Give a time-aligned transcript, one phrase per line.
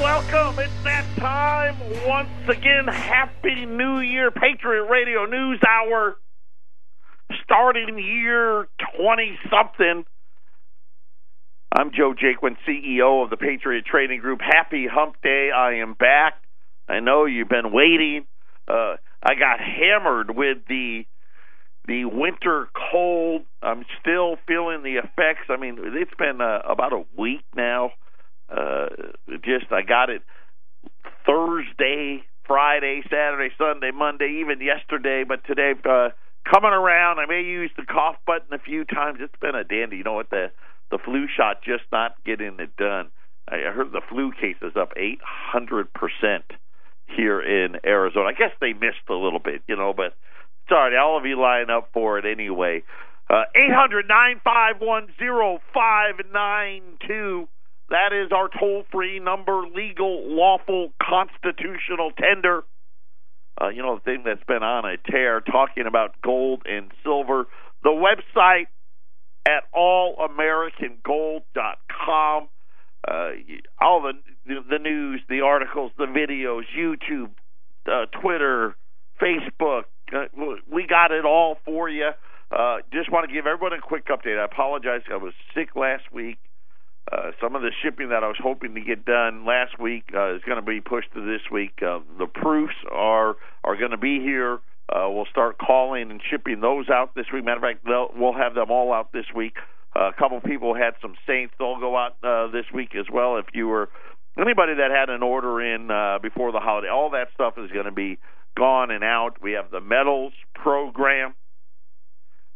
[0.00, 0.58] welcome.
[0.60, 2.86] It's that time once again.
[2.86, 6.16] Happy New Year, Patriot Radio News Hour.
[7.42, 10.04] Starting year 20 something.
[11.72, 14.40] I'm Joe Jaquin, CEO of the Patriot Trading Group.
[14.40, 15.50] Happy Hump Day.
[15.54, 16.34] I am back.
[16.88, 18.24] I know you've been waiting.
[18.66, 21.04] Uh, I got hammered with the
[21.86, 23.42] the winter cold.
[23.62, 25.48] I'm still feeling the effects.
[25.48, 27.92] I mean, it's been uh, about a week now.
[28.48, 28.88] Uh,
[29.44, 30.22] just I got it
[31.26, 36.08] Thursday, Friday, Saturday, Sunday, Monday, even yesterday, but today uh,
[36.50, 37.18] coming around.
[37.18, 39.18] I may use the cough button a few times.
[39.20, 39.98] It's been a dandy.
[39.98, 40.50] You know what the
[40.90, 43.08] the flu shot just not getting it done.
[43.46, 46.44] I heard the flu cases up 800 percent
[47.06, 48.28] here in Arizona.
[48.28, 50.14] I guess they missed a little bit, you know, but
[50.68, 52.82] sorry, all of you line up for it anyway.
[53.30, 57.48] Uh, eight hundred nine five one zero five nine two.
[57.90, 62.62] That is our toll free number, legal, lawful, constitutional tender.
[63.60, 67.48] Uh, you know, the thing that's been on a tear, talking about gold and silver.
[67.82, 68.68] The website
[69.46, 72.48] at allamericangold.com.
[73.06, 73.30] Uh,
[73.80, 74.14] all the
[74.44, 77.30] the news, the articles, the videos, YouTube,
[77.86, 78.74] uh, Twitter,
[79.20, 79.84] Facebook.
[80.12, 80.24] Uh,
[80.70, 82.10] we got it all for you.
[82.50, 84.36] Uh, just want to give everyone a quick update.
[84.38, 85.02] I apologize.
[85.12, 86.38] I was sick last week.
[87.10, 90.34] Uh, some of the shipping that I was hoping to get done last week uh,
[90.34, 91.80] is going to be pushed to this week.
[91.82, 94.58] Uh, the proofs are are going to be here.
[94.90, 97.44] Uh, we'll start calling and shipping those out this week.
[97.44, 99.54] Matter of fact, we'll have them all out this week.
[99.94, 101.54] Uh, a couple people had some Saints.
[101.58, 103.36] They'll go out uh, this week as well.
[103.36, 103.88] If you were
[104.38, 107.86] anybody that had an order in uh, before the holiday, all that stuff is going
[107.86, 108.18] to be
[108.56, 109.42] gone and out.
[109.42, 111.34] We have the metals program.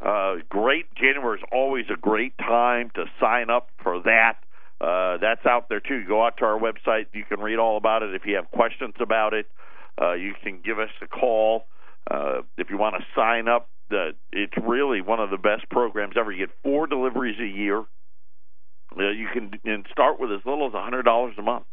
[0.04, 0.86] Uh, great.
[0.96, 4.34] January is always a great time to sign up for that.
[4.80, 6.04] Uh, that's out there too.
[6.08, 7.06] Go out to our website.
[7.12, 8.14] You can read all about it.
[8.14, 9.46] If you have questions about it,
[10.00, 11.66] uh, you can give us a call.
[12.10, 16.14] Uh, if you want to sign up, uh, it's really one of the best programs
[16.18, 16.32] ever.
[16.32, 17.84] You get four deliveries a year.
[18.98, 21.64] Uh, you can and start with as little as a hundred dollars a month.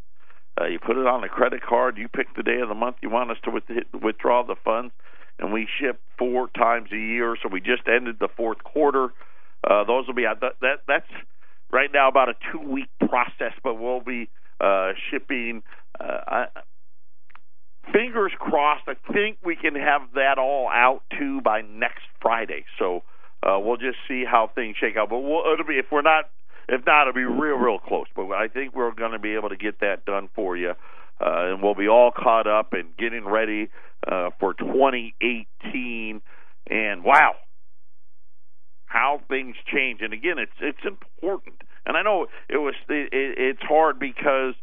[0.60, 1.98] Uh, you put it on a credit card.
[1.98, 3.64] You pick the day of the month you want us to with,
[4.00, 4.92] withdraw the funds
[5.40, 7.36] and we ship four times a year.
[7.42, 9.08] So we just ended the fourth quarter.
[9.68, 10.40] Uh, those will be out.
[10.40, 11.10] That, that that's
[11.72, 14.28] right now about a two week process, but we'll be
[14.60, 15.62] uh, shipping.
[15.98, 16.46] Uh, I,
[17.92, 18.84] fingers crossed.
[18.86, 22.64] I think we can have that all out too by next Friday.
[22.78, 23.02] So
[23.42, 25.08] uh, we'll just see how things shake out.
[25.08, 26.30] But we'll, it'll be if we're not.
[26.72, 28.06] If not, it'll be real, real close.
[28.14, 30.74] But I think we're going to be able to get that done for you
[31.20, 33.68] uh, and we'll be all caught up and getting ready
[34.10, 36.20] uh, for 2018.
[36.68, 37.34] And wow,
[38.86, 40.00] how things change.
[40.02, 41.62] And again, it's it's important.
[41.86, 44.54] And I know it was it, it's hard because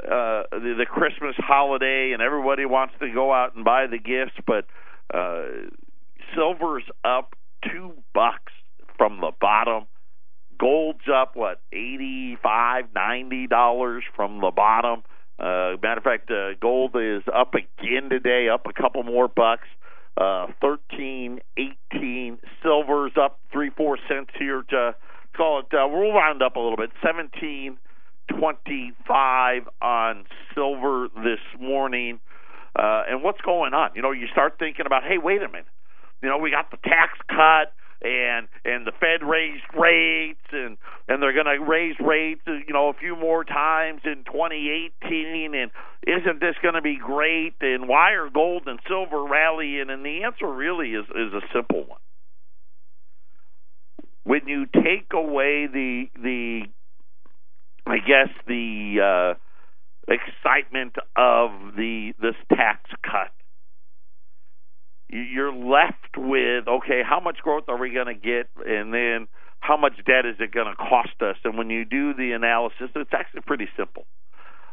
[0.00, 4.36] uh, the, the Christmas holiday and everybody wants to go out and buy the gifts,
[4.46, 4.64] but
[5.12, 5.42] uh,
[6.34, 7.34] silver's up
[7.70, 8.52] two bucks
[8.96, 9.84] from the bottom.
[10.58, 15.02] Gold's up what eighty five, ninety dollars from the bottom.
[15.42, 19.66] Uh, matter of fact, uh, gold is up again today, up a couple more bucks.
[20.16, 22.38] Uh, 13, 18.
[22.62, 24.94] Silver's up three, four cents here to
[25.36, 25.66] call it.
[25.74, 26.90] Uh, we'll round up a little bit.
[27.04, 27.76] 17,
[28.28, 32.20] 25 on silver this morning.
[32.78, 33.90] Uh, and what's going on?
[33.96, 35.66] You know, you start thinking about, hey, wait a minute.
[36.22, 40.76] You know, we got the tax cut and and the Fed raised rates and
[41.08, 45.70] and they're going to raise rates you know a few more times in 2018 and
[46.06, 47.54] isn't this going to be great?
[47.60, 49.88] And why are gold and silver rallying?
[49.88, 52.00] And the answer really is is a simple one.
[54.24, 56.62] When you take away the the
[57.86, 59.38] I guess the uh
[60.08, 63.32] excitement of the this tax cut
[65.12, 69.28] you're left with okay, how much growth are we going to get, and then
[69.60, 71.36] how much debt is it going to cost us?
[71.44, 74.04] And when you do the analysis, it's actually pretty simple.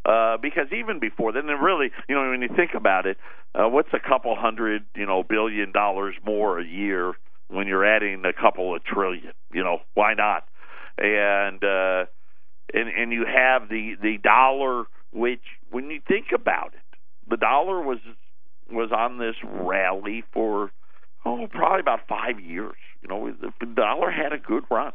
[0.05, 3.17] Uh, because even before then, and really, you know, when you think about it,
[3.53, 7.13] uh, what's a couple hundred, you know, billion dollars more a year
[7.49, 9.33] when you're adding a couple of trillion?
[9.53, 10.47] You know, why not?
[10.97, 12.05] And uh,
[12.73, 16.99] and and you have the the dollar, which when you think about it,
[17.29, 17.99] the dollar was
[18.71, 20.71] was on this rally for
[21.25, 22.75] oh probably about five years.
[23.01, 24.93] You know, the dollar had a good run.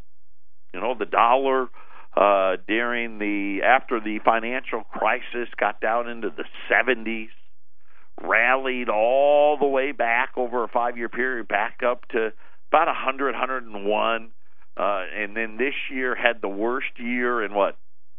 [0.72, 1.68] You know, the dollar
[2.16, 7.28] uh, during the after the financial crisis got down into the 70s,
[8.22, 12.32] rallied all the way back over a five-year period, back up to
[12.70, 14.30] about 100, 101,
[14.76, 17.76] uh, and then this year had the worst year in what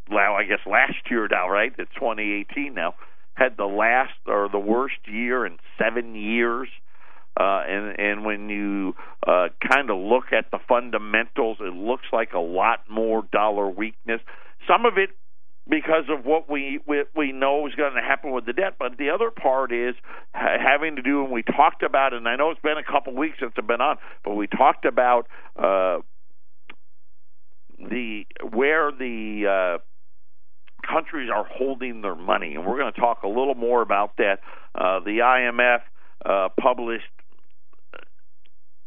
[0.09, 1.73] well, I guess last year now, right?
[1.77, 2.93] It's 2018 now.
[3.35, 6.67] Had the last or the worst year in seven years.
[7.37, 8.95] Uh, and and when you
[9.27, 14.21] uh, kind of look at the fundamentals, it looks like a lot more dollar weakness.
[14.67, 15.09] Some of it
[15.67, 18.97] because of what we we, we know is going to happen with the debt, but
[18.97, 19.95] the other part is
[20.33, 21.23] ha- having to do.
[21.23, 23.81] And we talked about, and I know it's been a couple weeks since I've been
[23.81, 25.27] on, but we talked about
[25.57, 25.99] uh,
[27.79, 29.83] the where the uh,
[30.91, 34.39] countries are holding their money, and we're going to talk a little more about that.
[34.73, 35.79] Uh, the IMF
[36.25, 37.05] uh, published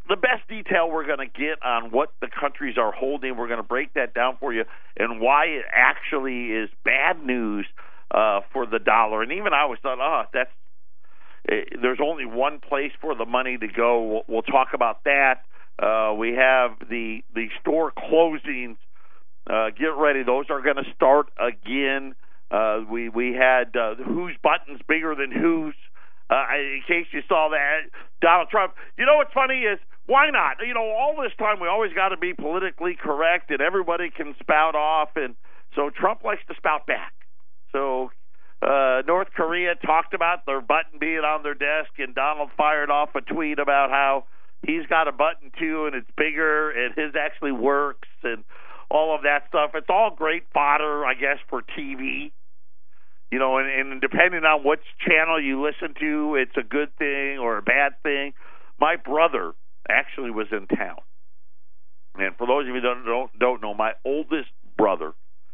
[0.08, 3.36] the best detail we're going to get on what the countries are holding.
[3.36, 4.64] We're going to break that down for you
[4.96, 7.66] and why it actually is bad news
[8.10, 9.22] uh, for the dollar.
[9.22, 10.50] And even I was thought, oh, that's
[11.50, 14.02] uh, there's only one place for the money to go.
[14.02, 15.42] We'll, we'll talk about that.
[15.78, 18.76] Uh, we have the the store closings.
[19.48, 22.14] Uh, get ready; those are going to start again.
[22.50, 25.74] Uh, we we had uh, whose buttons bigger than whose.
[26.30, 27.88] Uh, in case you saw that,
[28.20, 28.74] Donald Trump.
[28.98, 30.56] You know what's funny is why not?
[30.66, 34.34] You know, all this time we always got to be politically correct, and everybody can
[34.40, 35.34] spout off, and
[35.74, 37.12] so Trump likes to spout back.
[37.72, 38.10] So
[38.60, 43.14] uh, North Korea talked about their button being on their desk, and Donald fired off
[43.14, 44.24] a tweet about how
[44.66, 48.44] he's got a button too, and it's bigger, and his actually works, and
[48.90, 49.72] all of that stuff.
[49.74, 52.32] It's all great fodder, I guess, for TV.
[53.30, 57.38] You know, and, and depending on which channel you listen to, it's a good thing
[57.38, 58.32] or a bad thing.
[58.80, 59.52] My brother
[59.88, 60.98] actually was in town.
[62.18, 65.12] And for those of you that don't don't know, my oldest brother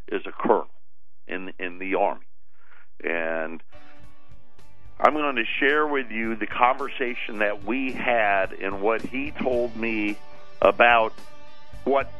[0.09, 0.71] is a colonel
[1.27, 2.27] in in the army,
[3.03, 3.63] and
[4.99, 9.77] I'm going to share with you the conversation that we had and what he told
[9.77, 10.17] me
[10.63, 11.13] about
[11.85, 12.11] what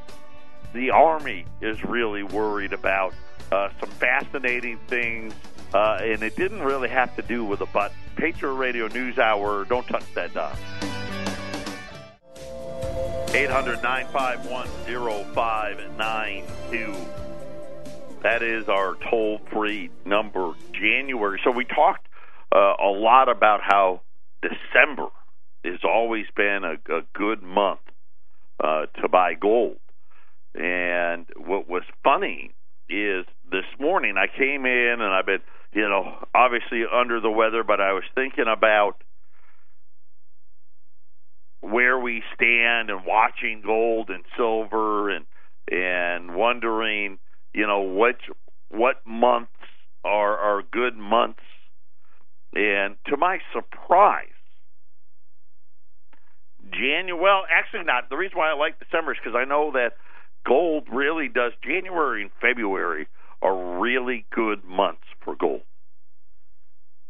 [0.74, 3.14] the army is really worried about.
[3.50, 5.32] Uh, some fascinating things,
[5.72, 7.96] uh, and it didn't really have to do with a button.
[8.16, 9.64] Patriot Radio News Hour.
[9.64, 10.56] Don't touch that dial.
[13.32, 14.66] 800 951
[15.34, 16.94] 0592.
[18.22, 21.40] That is our toll free number, January.
[21.44, 22.08] So we talked
[22.54, 24.00] uh, a lot about how
[24.42, 25.08] December
[25.64, 27.80] has always been a, a good month
[28.62, 29.78] uh, to buy gold.
[30.54, 32.52] And what was funny
[32.88, 35.42] is this morning I came in and I've been,
[35.72, 39.02] you know, obviously under the weather, but I was thinking about
[41.60, 45.24] where we stand and watching gold and silver and
[45.70, 47.18] and wondering,
[47.54, 48.20] you know, which
[48.68, 49.50] what months
[50.04, 51.40] are are good months.
[52.54, 54.28] And to my surprise,
[56.70, 57.20] January.
[57.20, 58.10] Well, actually, not.
[58.10, 59.94] The reason why I like December is because I know that
[60.46, 61.52] gold really does.
[61.62, 63.08] January and February
[63.43, 65.62] are really good months for gold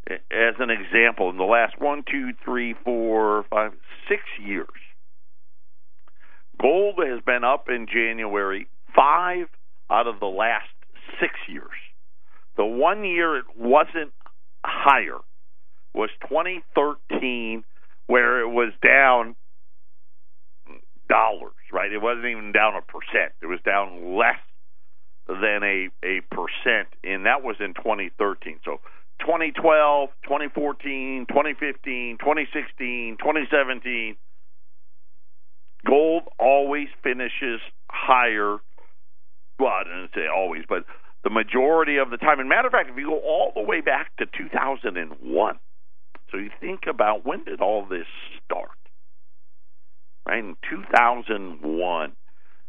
[0.06, 3.72] as an example, in the last one, two, three, four, five,
[4.08, 4.68] six years,
[6.60, 9.46] gold has been up in January five
[9.90, 10.68] out of the last
[11.20, 11.70] six years.
[12.56, 14.12] The one year it wasn't
[14.64, 15.18] higher
[15.94, 17.64] was 2013,
[18.06, 19.36] where it was down
[21.84, 21.92] right?
[21.92, 23.32] It wasn't even down a percent.
[23.42, 24.40] It was down less
[25.28, 28.60] than a, a percent, and that was in 2013.
[28.64, 28.80] So
[29.20, 34.16] 2012, 2014, 2015, 2016, 2017,
[35.86, 37.60] gold always finishes
[37.90, 38.58] higher.
[39.58, 40.84] Well, I didn't say always, but
[41.22, 42.40] the majority of the time.
[42.40, 45.58] And matter of fact, if you go all the way back to 2001,
[46.30, 48.06] so you think about when did all this
[48.44, 48.70] start?
[50.26, 52.12] Right in 2001,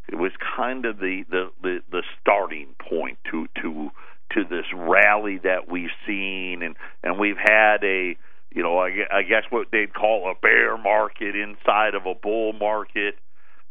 [0.08, 3.90] it was kind of the the the, the starting point to to
[4.34, 8.18] to this rally that we've seen, and and we've had a
[8.52, 12.54] you know I, I guess what they'd call a bear market inside of a bull
[12.54, 13.16] market,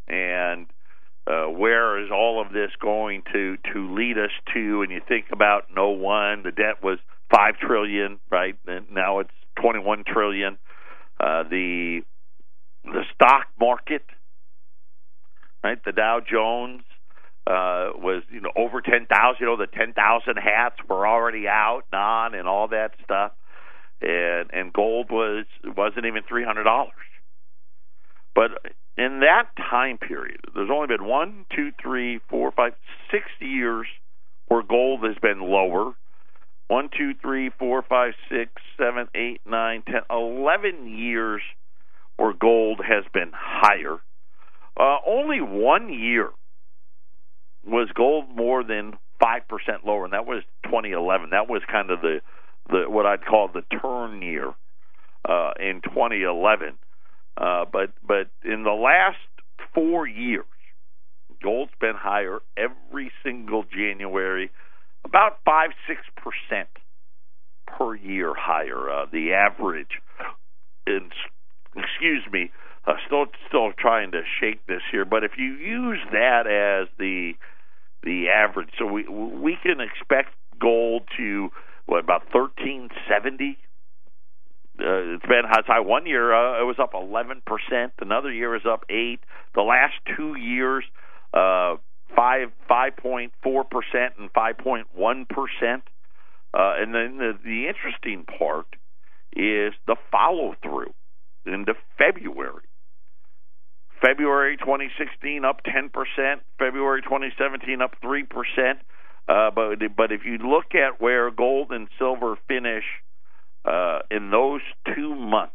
[0.08, 0.66] and
[1.26, 4.82] uh, where is all of this going to to lead us to?
[4.82, 6.98] And you think about no one, the debt was
[7.30, 8.56] five trillion, right?
[8.66, 10.58] And now it's twenty one trillion.
[11.20, 12.02] Uh, the
[12.84, 14.04] the stock market,
[15.62, 15.78] right?
[15.84, 16.82] The Dow Jones
[17.46, 19.38] uh, was you know over ten thousand.
[19.40, 23.32] You know the ten thousand hats were already out and on and all that stuff,
[24.00, 26.92] and and gold was wasn't even three hundred dollars.
[28.34, 28.50] But
[28.96, 32.72] in that time period, there's only been one, two, three, four, five,
[33.10, 33.86] six years
[34.48, 35.92] where gold has been lower.
[36.68, 41.42] One, two, three, four, five, six, seven, eight, nine, ten, eleven years
[42.16, 43.98] where gold has been higher.
[44.78, 46.30] Uh, only one year
[47.66, 51.30] was gold more than five percent lower, and that was 2011.
[51.30, 52.20] That was kind of the
[52.68, 54.52] the what I'd call the turn year
[55.28, 56.74] uh, in 2011.
[57.36, 59.18] Uh, but but in the last
[59.74, 60.44] four years,
[61.42, 64.50] gold's been higher every single January,
[65.04, 66.68] about five six percent
[67.66, 68.90] per year higher.
[68.90, 70.00] Uh, the average,
[70.86, 71.10] in,
[71.76, 72.50] excuse me,
[72.86, 75.04] uh, still still trying to shake this here.
[75.04, 77.32] But if you use that as the
[78.02, 81.50] the average, so we we can expect gold to
[81.86, 83.58] what about thirteen seventy
[84.80, 88.62] uh, it's been high one year uh, it was up 11 percent another year is
[88.66, 89.20] up 8
[89.54, 90.84] the last two years
[91.32, 91.76] uh
[92.16, 93.30] 5 5.4
[93.70, 95.84] percent and 5.1 percent
[96.52, 98.66] uh and then the, the interesting part
[99.36, 100.92] is the follow through
[101.46, 102.64] into February.
[104.00, 106.42] February 2016 up 10 percent.
[106.58, 108.78] February 2017 up 3 percent.
[109.28, 112.84] Uh but but if you look at where gold and silver finish
[113.64, 114.60] uh, in those
[114.94, 115.52] two months,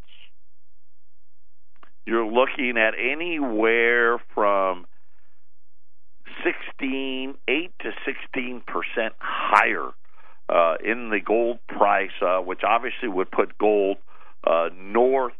[2.05, 4.86] you're looking at anywhere from
[6.43, 9.89] 16, 8 to 16 percent higher
[10.50, 13.98] uh, in the gold price, uh, which obviously would put gold
[14.43, 15.34] uh, north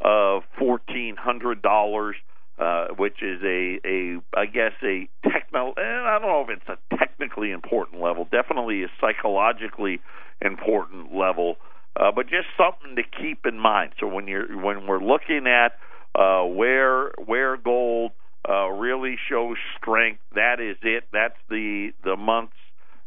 [0.00, 2.16] of fourteen hundred dollars,
[2.58, 5.74] uh, which is a a I guess a techno.
[5.76, 8.26] And I don't know if it's a technically important level.
[8.30, 10.00] Definitely a psychologically
[10.42, 11.56] important level
[11.96, 13.92] uh, but just something to keep in mind.
[13.98, 15.72] So when you're when we're looking at
[16.14, 18.12] uh, where where gold
[18.48, 21.04] uh, really shows strength, that is it.
[21.12, 22.56] That's the the months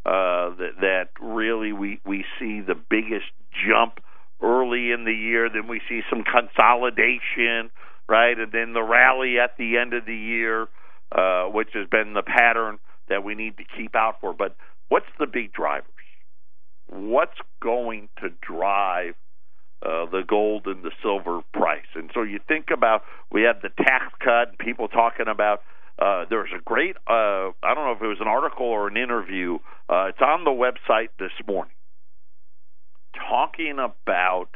[0.05, 3.31] uh, that that really we we see the biggest
[3.67, 3.99] jump
[4.41, 5.49] early in the year.
[5.49, 7.71] Then we see some consolidation,
[8.07, 10.67] right, and then the rally at the end of the year,
[11.11, 14.33] uh, which has been the pattern that we need to keep out for.
[14.33, 14.55] But
[14.89, 15.85] what's the big driver?
[16.93, 19.15] what's going to drive
[19.81, 21.89] uh, the gold and the silver price.
[21.95, 25.61] And so you think about we had the tax cut people talking about
[25.99, 28.97] uh, there's a great uh, I don't know if it was an article or an
[28.97, 29.57] interview.
[29.89, 31.73] Uh, it's on the website this morning
[33.13, 34.47] talking about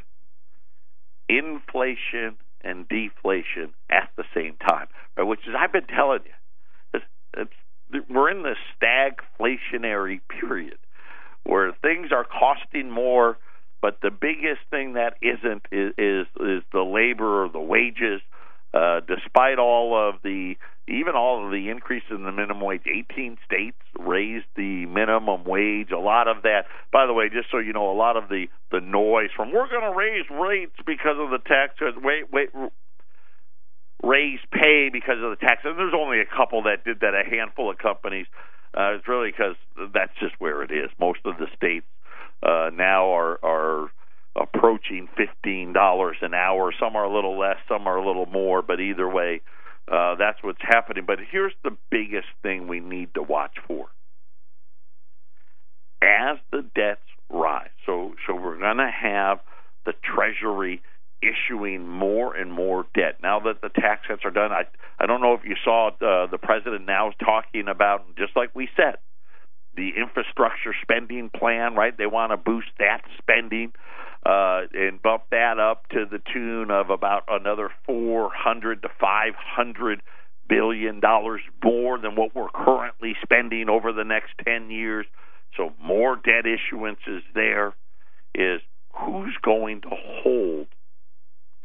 [1.29, 5.23] inflation and deflation at the same time, right?
[5.23, 6.31] which is I've been telling you,
[6.93, 7.05] it's,
[7.91, 10.77] it's, we're in this stagflationary period
[11.43, 13.37] where things are costing more,
[13.81, 18.21] but the biggest thing that isn't is is, is the labor or the wages.
[18.73, 20.55] Uh, despite all of the
[20.87, 25.91] even all of the increase in the minimum wage, 18 states raised the minimum wage.
[25.91, 28.47] A lot of that, by the way, just so you know, a lot of the
[28.71, 31.75] the noise from we're going to raise rates because of the tax.
[32.01, 32.49] Wait, wait,
[34.03, 35.61] raise pay because of the tax.
[35.65, 37.13] And there's only a couple that did that.
[37.13, 38.27] A handful of companies.
[38.77, 39.55] Uh, it's really because
[39.93, 40.89] that's just where it is.
[40.99, 41.85] Most of the states
[42.43, 43.91] uh, now are are
[44.37, 46.73] approaching fifteen dollars an hour.
[46.79, 49.41] Some are a little less, some are a little more, but either way,
[49.91, 51.05] uh, that's what's happening.
[51.05, 53.87] But here's the biggest thing we need to watch for:
[56.01, 57.69] as the debts rise.
[57.85, 59.39] So, so we're going to have
[59.85, 60.81] the Treasury
[61.21, 63.17] issuing more and more debt.
[63.23, 64.63] Now that the tax cuts are done, I
[64.99, 68.53] I don't know if you saw uh, the president now is talking about just like
[68.53, 68.97] we said,
[69.75, 71.97] the infrastructure spending plan, right?
[71.97, 73.73] They want to boost that spending
[74.27, 80.01] uh, and bump that up to the tune of about another 400 to 500
[80.49, 85.05] billion dollars more than what we're currently spending over the next 10 years.
[85.55, 87.73] So more debt issuance is there
[88.35, 88.59] is
[88.93, 90.67] who's going to hold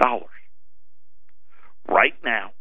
[0.00, 0.28] dollars.
[1.88, 2.52] Right now,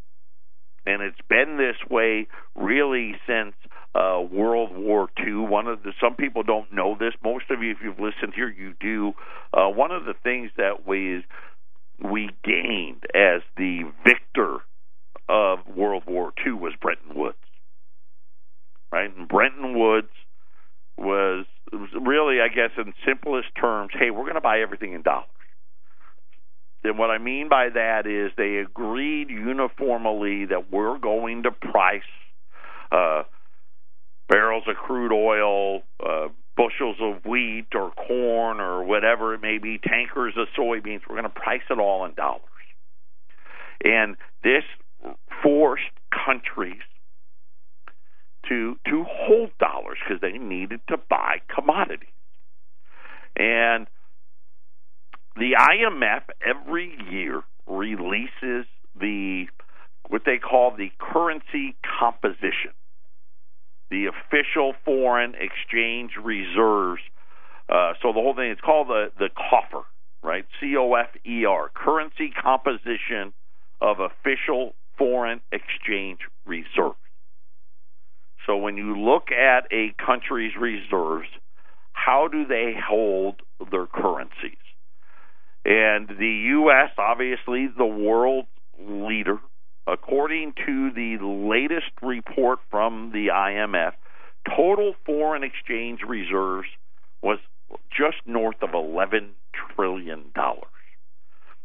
[0.86, 3.54] and it's been this way really since
[3.94, 5.34] uh, World War II.
[5.34, 7.14] One of the some people don't know this.
[7.24, 9.14] Most of you, if you've listened here, you do.
[9.54, 11.24] Uh, one of the things that we
[12.02, 14.60] we gained as the victor
[15.30, 17.38] of World War II was Bretton Woods,
[18.92, 19.16] right?
[19.16, 20.10] And Bretton Woods
[20.98, 25.28] was, really, I guess, in simplest terms, hey, we're going to buy everything in dollars.
[26.84, 32.02] And what I mean by that is they agreed uniformly that we're going to price
[32.92, 33.24] uh,
[34.32, 39.78] barrels of crude oil, uh, bushels of wheat or corn or whatever it may be,
[39.78, 41.02] tankers of soybeans.
[41.08, 42.42] We're going to price it all in dollars.
[43.84, 44.64] And this
[45.44, 45.84] forced
[46.26, 46.82] countries
[48.48, 52.08] to to hold dollars because they needed to buy commodities.
[53.36, 53.88] And
[55.36, 58.66] the IMF every year releases
[59.00, 59.46] the
[60.10, 62.72] what they call the currency composition.
[63.92, 67.02] The official foreign exchange reserves.
[67.70, 69.86] Uh, so the whole thing it's called the the COFER,
[70.24, 70.46] right?
[70.60, 73.34] C O F E R, currency composition
[73.82, 76.96] of official foreign exchange reserves.
[78.48, 81.28] So when you look at a country's reserves,
[81.94, 84.58] how do they hold their currencies?
[85.64, 88.46] And the U.S., obviously, the world
[88.80, 89.38] leader,
[89.92, 93.94] according to the latest report from the IMF,
[94.56, 96.68] total foreign exchange reserves
[97.22, 97.40] was
[97.90, 99.32] just north of $11
[99.76, 100.32] trillion.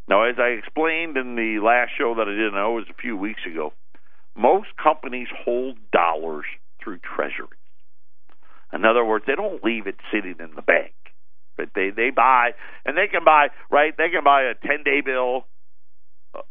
[0.09, 3.17] Now, as I explained in the last show that I didn't know was a few
[3.17, 3.73] weeks ago,
[4.37, 6.45] most companies hold dollars
[6.83, 7.51] through treasuries.
[8.73, 10.93] In other words, they don't leave it sitting in the bank.
[11.57, 12.51] But they they buy
[12.85, 13.97] and they can buy right.
[13.97, 15.47] They can buy a ten day bill,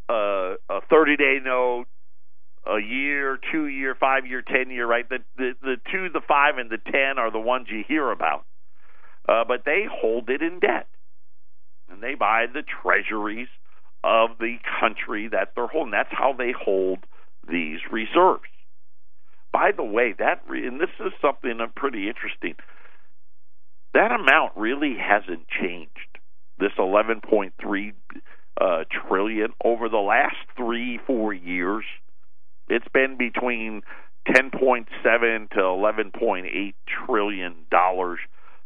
[0.10, 1.86] a a thirty day note,
[2.66, 4.88] a year, two year, five year, ten year.
[4.88, 5.08] Right.
[5.08, 8.46] The the the two, the five, and the ten are the ones you hear about.
[9.28, 10.88] Uh, but they hold it in debt,
[11.90, 13.48] and they buy the treasuries
[14.04, 15.92] of the country that they're holding.
[15.92, 17.00] That's how they hold
[17.50, 18.44] these reserves.
[19.52, 22.56] By the way, that and this is something pretty interesting.
[23.94, 26.20] That amount really hasn't changed.
[26.60, 27.94] This 11.3
[28.60, 31.84] uh, trillion over the last three, four years.
[32.68, 33.84] It's been between
[34.28, 36.74] 10.7 to 11.8
[37.06, 38.20] trillion dollars.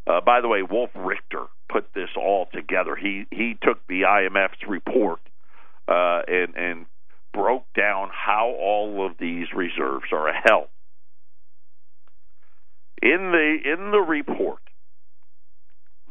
[0.08, 2.96] Uh, by the way, Wolf Richter put this all together.
[2.96, 5.20] He he took the IMF's report
[5.88, 6.86] uh, and and
[7.34, 10.68] broke down how all of these reserves are held.
[13.02, 14.62] In the in the report,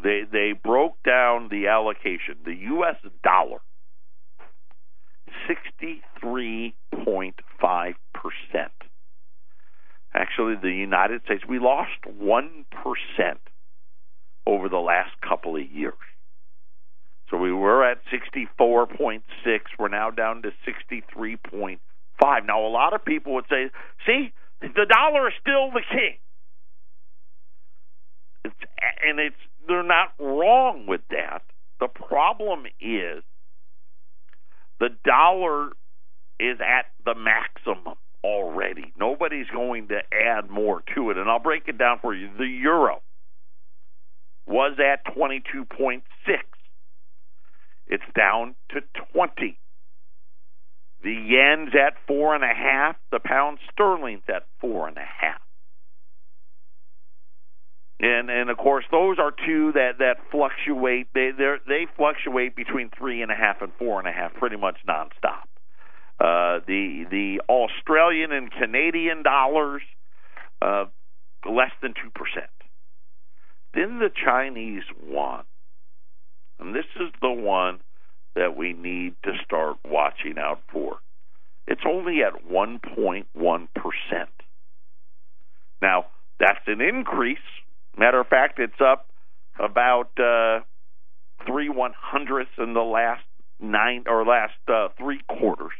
[0.02, 2.36] they they broke down the allocation.
[2.44, 2.96] The U.S.
[3.22, 3.60] dollar,
[5.48, 6.74] sixty three
[7.04, 8.72] point five percent.
[10.14, 13.40] Actually, the United States we lost one percent
[14.46, 15.94] over the last couple of years.
[17.30, 19.20] So we were at 64.6.
[19.78, 21.78] We're now down to 63.5.
[22.46, 23.70] Now, a lot of people would say,
[24.06, 26.16] see, the dollar is still the king.
[28.44, 28.54] It's,
[29.06, 31.42] and it's they're not wrong with that.
[31.80, 33.22] The problem is
[34.80, 35.70] the dollar
[36.38, 38.92] is at the maximum already.
[38.98, 41.16] Nobody's going to add more to it.
[41.16, 42.28] And I'll break it down for you.
[42.36, 43.02] The euro
[44.46, 46.02] was at 22.6.
[47.86, 48.80] It's down to
[49.12, 49.58] 20.
[51.02, 52.96] The yen's at four and a half.
[53.10, 55.40] The pound sterling's at four and a half
[58.00, 61.08] and and of course those are two that that fluctuate.
[61.14, 64.76] They they fluctuate between three and a half and four and a half, pretty much
[64.88, 65.46] nonstop.
[66.20, 69.82] Uh, the the Australian and Canadian dollars
[70.62, 70.84] uh,
[71.48, 72.50] less than two percent.
[73.74, 75.44] Then the Chinese yuan,
[76.58, 77.80] and this is the one
[78.34, 80.98] that we need to start watching out for.
[81.66, 83.24] It's only at 1.1%.
[85.82, 86.06] Now,
[86.40, 87.38] that's an increase
[87.98, 89.08] Matter of fact, it's up
[89.58, 90.60] about uh,
[91.44, 93.24] three one hundredths in the last
[93.58, 95.72] nine or last uh, three quarters,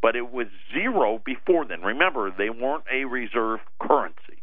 [0.00, 1.82] but it was zero before then.
[1.82, 4.42] Remember, they weren't a reserve currency,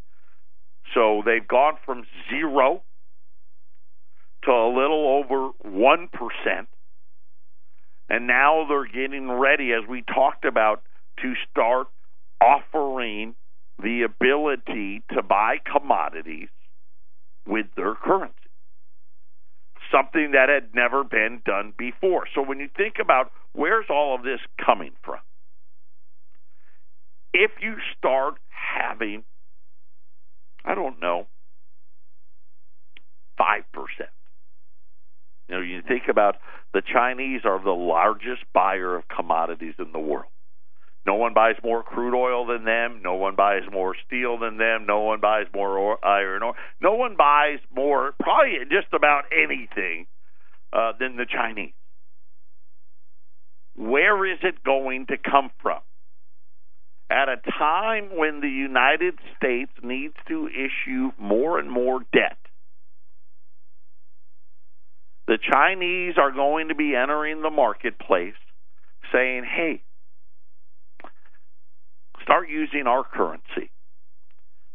[0.94, 2.84] so they've gone from zero
[4.44, 6.68] to a little over one percent,
[8.08, 10.84] and now they're getting ready, as we talked about,
[11.24, 11.88] to start
[12.40, 13.34] offering
[13.82, 16.50] the ability to buy commodities
[17.50, 18.36] with their currency.
[19.92, 22.26] Something that had never been done before.
[22.36, 25.20] So when you think about where's all of this coming from,
[27.34, 29.24] if you start having,
[30.64, 31.26] I don't know,
[33.40, 33.64] 5%.
[35.48, 36.36] You know, you think about
[36.74, 40.32] the Chinese are the largest buyer of commodities in the world.
[41.06, 43.02] No one buys more crude oil than them.
[43.04, 44.86] No one buys more steel than them.
[44.86, 46.56] No one buys more ore, iron ore.
[46.82, 50.08] No one buys more, probably just about anything,
[50.74, 51.74] uh, than the Chinese.
[53.76, 55.80] Where is it going to come from?
[57.10, 62.38] At a time when the United States needs to issue more and more debt,
[65.28, 68.34] the Chinese are going to be entering the marketplace
[69.12, 69.82] saying, hey,
[72.30, 73.72] start using our currency,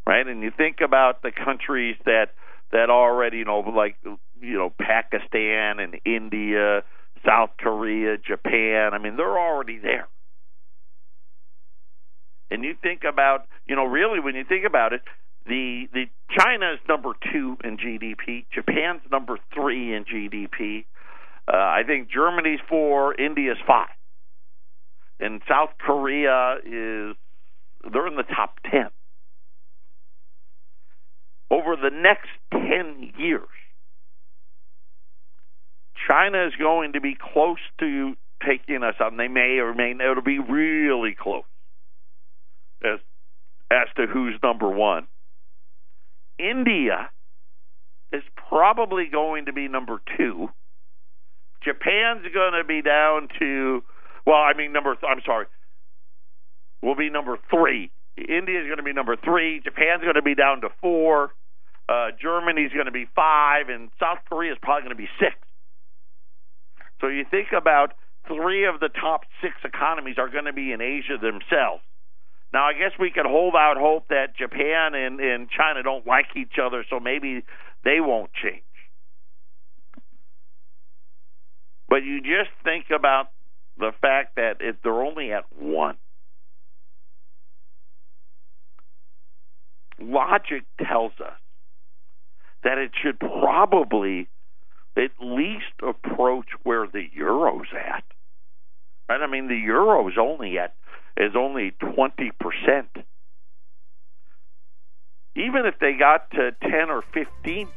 [0.06, 0.26] right?
[0.26, 2.30] And you think about the countries that
[2.72, 6.82] that already, you know, like you know, Pakistan and India,
[7.24, 8.92] South Korea, Japan.
[8.92, 10.08] I mean, they're already there.
[12.50, 15.02] And you think about, you know, really when you think about it,
[15.46, 18.46] the the China is number two in GDP.
[18.52, 20.86] Japan's number three in GDP.
[21.46, 23.94] Uh, I think Germany's four, India's five,
[25.20, 27.16] and South Korea is
[27.92, 28.88] they're in the top ten.
[31.50, 33.48] Over the next ten years,
[36.08, 38.14] China is going to be close to
[38.46, 39.16] taking us on.
[39.16, 40.10] They may or may not.
[40.10, 41.44] It'll be really close
[42.82, 43.00] as
[43.70, 45.06] as to who's number one.
[46.38, 47.10] India
[48.12, 50.48] is probably going to be number two.
[51.64, 53.82] Japan's going to be down to,
[54.26, 55.46] well, I mean, number, I'm sorry,
[56.84, 57.90] will be number three.
[58.16, 59.60] India is going to be number three.
[59.64, 61.32] Japan's going to be down to four.
[61.88, 65.34] Uh, Germany's going to be five, and South Korea is probably going to be six.
[67.00, 67.94] So you think about
[68.28, 71.82] three of the top six economies are going to be in Asia themselves.
[72.52, 76.26] Now, I guess we could hold out hope that Japan and, and China don't like
[76.36, 77.42] each other, so maybe
[77.84, 78.62] they won't change.
[81.88, 83.26] But you just think about
[83.76, 85.96] the fact that if they're only at one.
[90.00, 91.38] Logic tells us
[92.62, 94.28] that it should probably
[94.96, 98.04] at least approach where the euro's at.
[99.08, 99.20] Right?
[99.20, 100.74] I mean, the euro is only at
[101.16, 102.32] is only 20%.
[105.36, 107.68] Even if they got to 10 or 15%,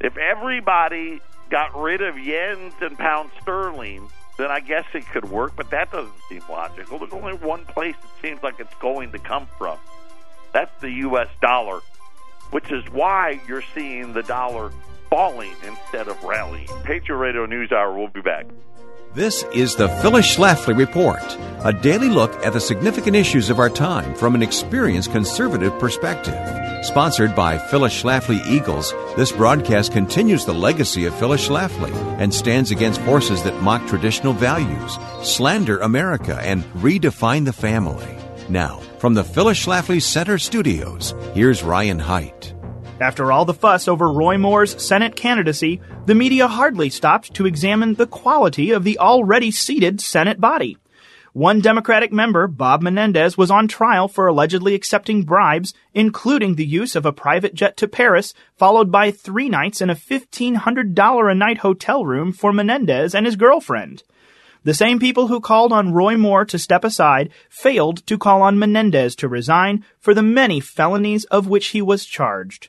[0.00, 5.52] if everybody got rid of yens and pound sterling, then I guess it could work,
[5.56, 6.98] but that doesn't seem logical.
[6.98, 9.78] There's only one place it seems like it's going to come from.
[10.52, 11.28] That's the U.S.
[11.40, 11.80] dollar,
[12.50, 14.72] which is why you're seeing the dollar
[15.10, 16.68] falling instead of rallying.
[16.84, 18.46] Patriot Radio News Hour, we'll be back.
[19.14, 21.22] This is the Phyllis Schlafly Report,
[21.64, 26.34] a daily look at the significant issues of our time from an experienced conservative perspective.
[26.84, 32.70] Sponsored by Phyllis Schlafly Eagles, this broadcast continues the legacy of Phyllis Schlafly and stands
[32.70, 38.18] against forces that mock traditional values, slander America, and redefine the family.
[38.50, 42.54] Now, from the Phyllis Schlafly Center Studios, here's Ryan Haidt.
[43.00, 47.94] After all the fuss over Roy Moore's Senate candidacy, the media hardly stopped to examine
[47.94, 50.76] the quality of the already seated Senate body.
[51.32, 56.96] One Democratic member, Bob Menendez, was on trial for allegedly accepting bribes, including the use
[56.96, 61.58] of a private jet to Paris, followed by three nights in a $1,500 a night
[61.58, 64.02] hotel room for Menendez and his girlfriend.
[64.66, 68.58] The same people who called on Roy Moore to step aside failed to call on
[68.58, 72.68] Menendez to resign for the many felonies of which he was charged.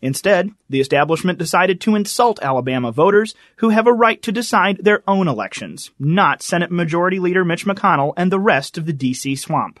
[0.00, 5.02] Instead, the establishment decided to insult Alabama voters who have a right to decide their
[5.08, 9.34] own elections, not Senate Majority Leader Mitch McConnell and the rest of the D.C.
[9.34, 9.80] swamp.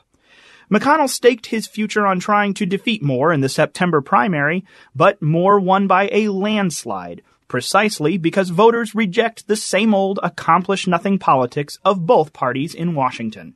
[0.68, 4.64] McConnell staked his future on trying to defeat Moore in the September primary,
[4.96, 7.22] but Moore won by a landslide,
[7.52, 13.52] precisely because voters reject the same old accomplish nothing politics of both parties in Washington.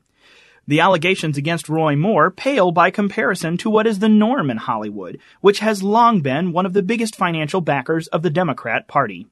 [0.67, 5.17] The allegations against Roy Moore pale by comparison to what is the norm in Hollywood,
[5.41, 9.25] which has long been one of the biggest financial backers of the Democrat Party.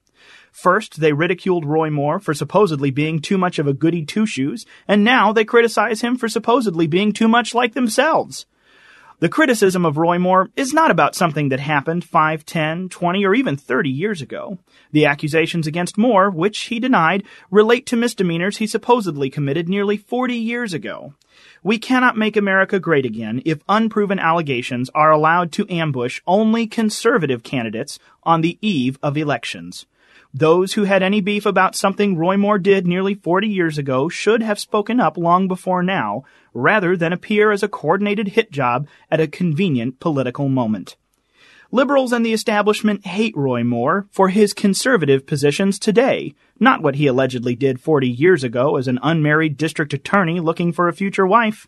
[0.50, 4.66] First, they ridiculed Roy Moore for supposedly being too much of a goody two shoes,
[4.88, 8.46] and now they criticize him for supposedly being too much like themselves.
[9.18, 13.34] The criticism of Roy Moore is not about something that happened 5, 10, 20, or
[13.34, 14.58] even 30 years ago.
[14.92, 20.34] The accusations against Moore, which he denied, relate to misdemeanors he supposedly committed nearly 40
[20.34, 21.14] years ago.
[21.62, 27.42] We cannot make America great again if unproven allegations are allowed to ambush only conservative
[27.42, 29.86] candidates on the eve of elections.
[30.34, 34.42] Those who had any beef about something Roy Moore did nearly 40 years ago should
[34.42, 36.24] have spoken up long before now,
[36.56, 40.96] rather than appear as a coordinated hit job at a convenient political moment.
[41.70, 47.06] Liberals and the establishment hate Roy Moore for his conservative positions today, not what he
[47.06, 51.66] allegedly did 40 years ago as an unmarried district attorney looking for a future wife.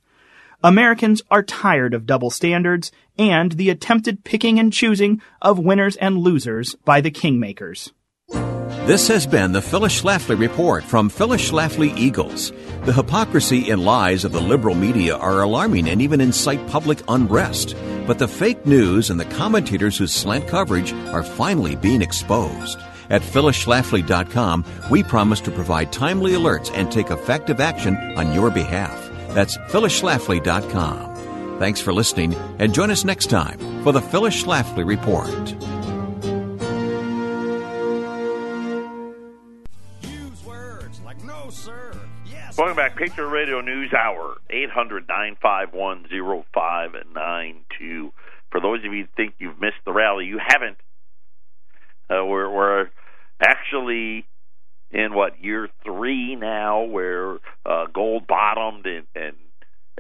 [0.63, 6.19] Americans are tired of double standards and the attempted picking and choosing of winners and
[6.19, 7.93] losers by the kingmakers.
[8.89, 12.53] This has been the Phyllis Schlafly Report from Phyllis Schlafly Eagles.
[12.87, 17.77] The hypocrisy and lies of the liberal media are alarming and even incite public unrest.
[18.07, 22.79] But the fake news and the commentators who slant coverage are finally being exposed.
[23.11, 28.99] At phyllisschlafly.com, we promise to provide timely alerts and take effective action on your behalf.
[29.35, 31.59] That's phyllisschlafly.com.
[31.59, 35.78] Thanks for listening and join us next time for the Phyllis Schlafly Report.
[42.59, 46.07] Welcome back, Patriot Radio News Hour, 800 951
[46.53, 48.13] 0592.
[48.51, 50.77] for those of you who think you've missed the rally, you haven't.
[52.11, 52.91] Uh, we're, we're
[53.41, 54.27] actually
[54.91, 59.37] in what year three now, where uh, gold bottomed and, and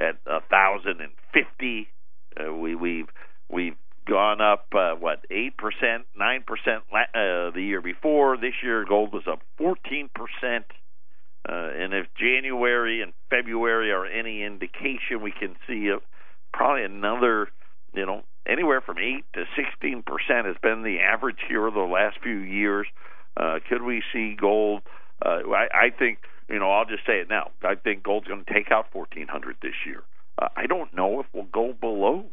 [0.00, 1.86] at a thousand and fifty.
[2.36, 3.08] Uh, we we've
[3.48, 8.36] we've gone up uh, what eight percent, nine percent uh, the year before.
[8.36, 10.64] This year, gold was up fourteen percent.
[11.48, 15.98] Uh, and if January and February are any indication, we can see a,
[16.52, 17.48] probably another,
[17.94, 22.18] you know, anywhere from eight to sixteen percent has been the average here the last
[22.22, 22.86] few years.
[23.36, 24.82] Uh, could we see gold?
[25.24, 26.18] Uh, I, I think
[26.50, 27.50] you know I'll just say it now.
[27.62, 30.02] I think gold's going to take out fourteen hundred this year.
[30.40, 32.26] Uh, I don't know if we'll go below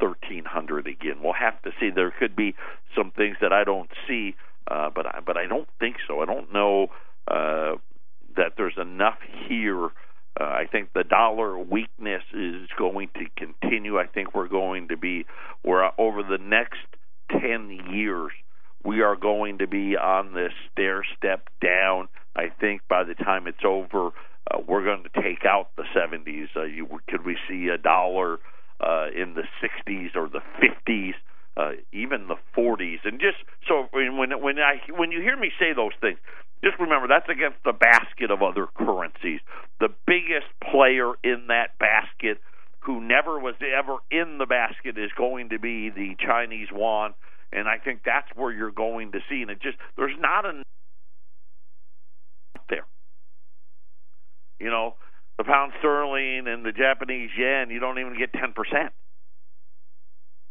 [0.00, 1.22] thirteen hundred again.
[1.22, 1.90] We'll have to see.
[1.94, 2.56] There could be
[2.96, 4.34] some things that I don't see,
[4.68, 6.20] uh, but I, but I don't think so.
[6.20, 6.88] I don't know
[7.28, 7.74] uh,
[8.36, 9.86] that there's enough here.
[10.40, 13.98] Uh, I think the dollar weakness is going to continue.
[13.98, 15.26] I think we're going to be
[15.64, 16.78] we're over the next
[17.30, 18.32] ten years
[18.84, 22.08] we are going to be on this stair step down.
[22.34, 24.08] I think by the time it's over,
[24.50, 26.48] uh, we're going to take out the 70s.
[26.56, 28.38] Uh, you, could we see a dollar
[28.80, 31.12] uh, in the 60s or the 50s,
[31.60, 33.00] uh, even the 40s?
[33.04, 36.18] And just so when when I when you hear me say those things,
[36.64, 39.40] just remember that's against the basket of other currencies.
[39.80, 42.40] The biggest player in that basket,
[42.80, 47.14] who never was ever in the basket, is going to be the Chinese yuan
[47.52, 49.42] and I think that's where you're going to see.
[49.42, 50.64] And it just there's not enough
[52.68, 52.86] there.
[54.58, 54.94] You know,
[55.38, 58.92] the pound sterling and the Japanese yen, you don't even get ten percent.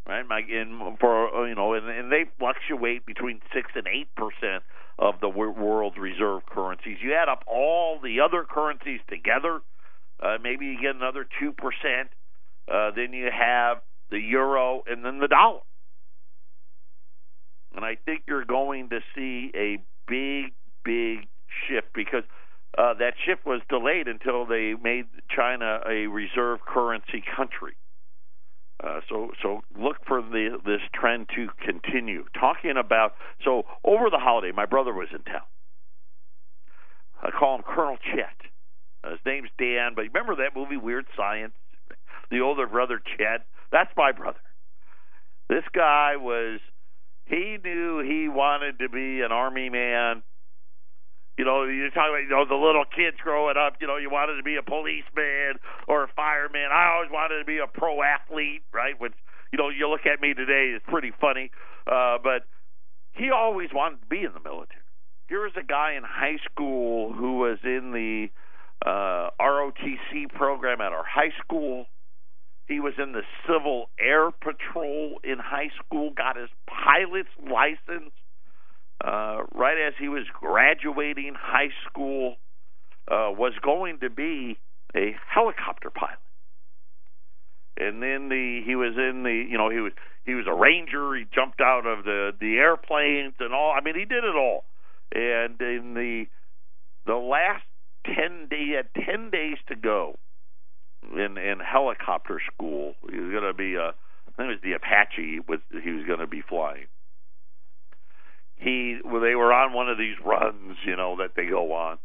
[0.07, 4.63] Right, my, and for you know, and, and they fluctuate between six and eight percent
[4.97, 6.97] of the world's reserve currencies.
[7.01, 9.61] You add up all the other currencies together,
[10.21, 12.09] uh, maybe you get another two percent.
[12.71, 13.77] Uh, then you have
[14.11, 15.61] the euro and then the dollar.
[17.75, 21.27] And I think you're going to see a big, big
[21.67, 22.23] shift because
[22.77, 27.75] uh, that shift was delayed until they made China a reserve currency country.
[28.81, 32.23] Uh, so, so look for the, this trend to continue.
[32.39, 33.13] Talking about
[33.43, 35.41] so over the holiday, my brother was in town.
[37.21, 38.49] I call him Colonel Chet.
[39.03, 41.53] Uh, his name's Dan, but remember that movie Weird Science?
[42.31, 43.45] The older brother Chet.
[43.71, 44.39] That's my brother.
[45.49, 46.59] This guy was
[47.25, 50.23] he knew he wanted to be an army man.
[51.39, 53.79] You know, you're talking about you know the little kids growing up.
[53.79, 55.55] You know, you wanted to be a policeman
[55.87, 56.67] or a fireman.
[56.69, 58.99] I always wanted to be a pro athlete, right?
[58.99, 59.13] Which
[59.53, 61.49] you know, you look at me today, it's pretty funny.
[61.87, 62.43] Uh, but
[63.13, 64.83] he always wanted to be in the military.
[65.29, 68.27] Here was a guy in high school who was in the
[68.85, 71.85] uh, ROTC program at our high school.
[72.67, 78.11] He was in the Civil Air Patrol in high school, got his pilot's license
[79.03, 82.35] uh, right as he was graduating high school,
[83.09, 84.57] uh, was going to be
[84.95, 86.19] a helicopter pilot.
[87.77, 89.93] And then the he was in the you know he was
[90.25, 91.15] he was a ranger.
[91.15, 93.73] He jumped out of the the airplanes and all.
[93.75, 94.65] I mean he did it all.
[95.13, 96.25] And in the
[97.05, 97.63] the last
[98.05, 100.17] ten day he had ten days to go
[101.13, 102.95] in in helicopter school.
[103.09, 106.05] He was going to be a, I think it was the Apache was he was
[106.05, 106.87] going to be flying.
[108.59, 111.97] He well, they were on one of these runs, you know, that they go on,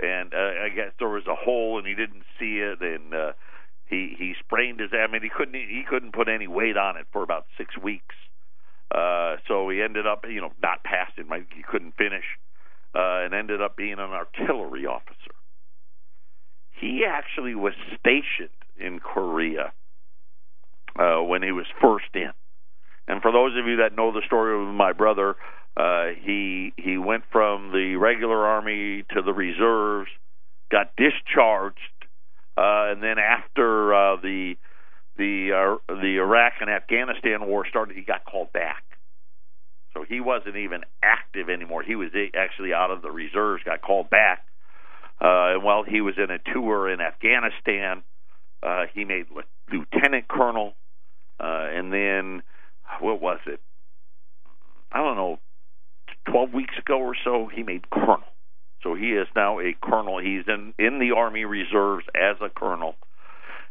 [0.00, 3.32] and uh, I guess there was a hole and he didn't see it, and uh,
[3.86, 4.90] he he sprained his.
[4.92, 8.14] I mean, he couldn't he couldn't put any weight on it for about six weeks.
[8.94, 11.28] Uh, so he ended up, you know, not passing.
[11.54, 12.24] He couldn't finish,
[12.94, 15.34] uh, and ended up being an artillery officer
[16.84, 19.72] he actually was stationed in Korea
[20.98, 22.32] uh, when he was first in.
[23.06, 25.36] And for those of you that know the story of my brother,
[25.76, 30.08] uh, he he went from the regular army to the reserves,
[30.70, 31.78] got discharged,
[32.56, 34.56] uh, and then after uh, the
[35.16, 38.84] the uh, the Iraq and Afghanistan war started, he got called back.
[39.92, 41.82] So he wasn't even active anymore.
[41.82, 44.44] He was actually out of the reserves, got called back,
[45.20, 48.02] uh, and while he was in a tour in Afghanistan,
[48.62, 49.26] uh, he made
[49.70, 50.74] lieutenant colonel,
[51.40, 52.42] uh, and then
[53.00, 53.60] what was it?
[54.92, 55.38] I don't know,
[56.28, 58.24] twelve weeks ago or so, he made colonel.
[58.82, 60.18] So he is now a colonel.
[60.18, 62.96] He's in in the Army Reserves as a colonel.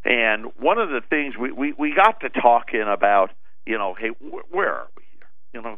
[0.04, 3.30] And one of the things we we, we got to talking about,
[3.66, 5.28] you know, hey, wh- where are we here?
[5.54, 5.78] You know,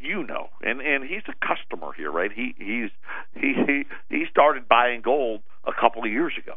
[0.00, 2.30] you know, and and he's a customer here, right?
[2.32, 2.90] He he's
[3.34, 6.54] he he he started buying gold a couple of years ago.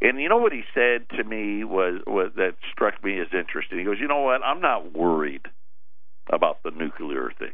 [0.00, 3.78] And you know what he said to me was, was that struck me as interesting.
[3.78, 4.42] He goes, "You know what?
[4.42, 5.46] I'm not worried
[6.30, 7.52] about the nuclear thing."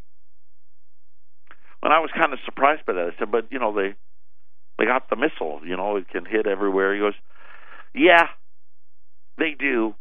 [1.82, 3.12] And I was kind of surprised by that.
[3.14, 3.94] I said, "But you know, they
[4.78, 5.60] they got the missile.
[5.64, 7.14] You know, it can hit everywhere." He goes,
[7.94, 8.28] "Yeah,
[9.38, 9.94] they do."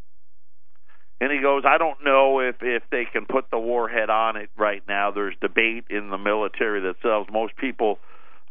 [1.22, 4.50] And he goes, I don't know if if they can put the warhead on it
[4.58, 5.12] right now.
[5.12, 7.30] There's debate in the military that themselves.
[7.32, 8.00] Most people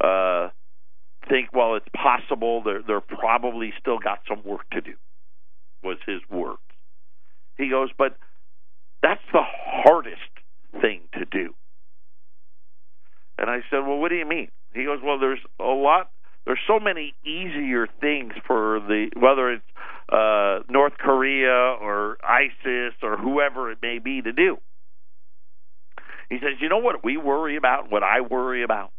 [0.01, 0.51] uh,
[1.29, 2.63] think, well, it's possible.
[2.63, 4.95] They're they're probably still got some work to do.
[5.83, 6.59] Was his words.
[7.57, 8.17] He goes, but
[9.03, 10.21] that's the hardest
[10.81, 11.55] thing to do.
[13.39, 14.49] And I said, well, what do you mean?
[14.75, 16.11] He goes, well, there's a lot.
[16.47, 19.65] There's so many easier things for the whether it's
[20.11, 24.59] uh, North Korea or ISIS or whoever it may be to do.
[26.31, 28.93] He says, You know what we worry about, what I worry about?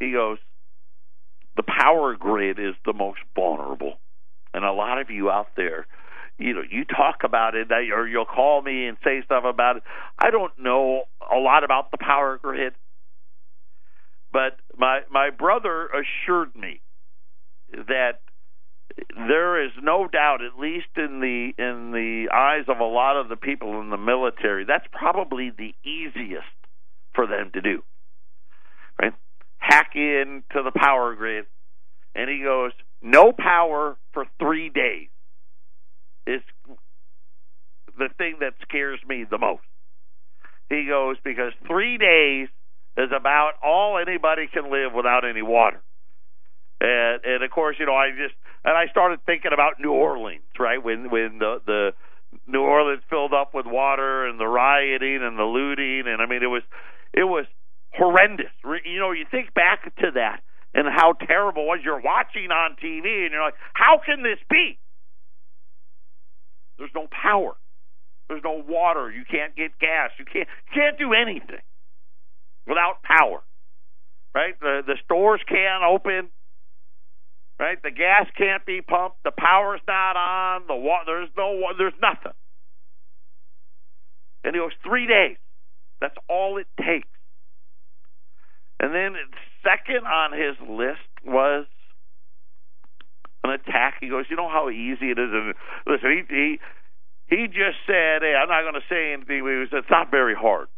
[0.00, 0.38] He goes,
[1.56, 3.98] The power grid is the most vulnerable.
[4.52, 5.86] And a lot of you out there,
[6.38, 9.82] you know, you talk about it or you'll call me and say stuff about it.
[10.18, 12.74] I don't know a lot about the power grid.
[14.32, 16.80] But my my brother assured me
[17.72, 18.20] that
[19.14, 23.28] there is no doubt, at least in the in the eyes of a lot of
[23.28, 26.46] the people in the military, that's probably the easiest
[27.14, 27.82] for them to do.
[29.00, 29.14] Right?
[29.66, 31.46] Hack into the power grid,
[32.14, 32.70] and he goes,
[33.02, 35.08] no power for three days
[36.26, 36.40] is
[37.98, 39.62] the thing that scares me the most.
[40.68, 42.48] He goes because three days
[42.96, 45.82] is about all anybody can live without any water.
[46.80, 50.42] And and of course, you know, I just and I started thinking about New Orleans,
[50.58, 50.82] right?
[50.82, 51.90] When when the the
[52.46, 56.42] New Orleans filled up with water and the rioting and the looting, and I mean,
[56.42, 56.62] it was
[57.12, 57.46] it was
[57.96, 58.52] horrendous.
[58.84, 60.42] You know, you think back to that
[60.74, 61.80] and how terrible it was.
[61.84, 64.78] You're watching on TV and you're like, how can this be?
[66.78, 67.56] There's no power.
[68.28, 69.10] There's no water.
[69.10, 70.10] You can't get gas.
[70.18, 71.62] You can't you can't do anything
[72.66, 73.42] without power.
[74.34, 74.58] Right?
[74.60, 76.30] The the stores can't open
[77.58, 77.82] right?
[77.82, 79.22] The gas can't be pumped.
[79.24, 80.66] The power's not on.
[80.66, 82.36] The water, there's no, there's nothing.
[84.44, 85.36] And he goes three days.
[86.00, 87.08] That's all it takes.
[88.80, 89.14] And then
[89.62, 91.66] second on his list was
[93.44, 93.96] an attack.
[94.00, 95.30] He goes, you know how easy it is.
[95.32, 95.54] And
[95.86, 96.58] listen, he he,
[97.28, 99.36] he just said, hey, I'm not going to say anything.
[99.36, 100.68] He was, it's not very hard.